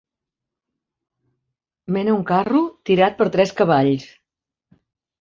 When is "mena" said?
1.97-2.17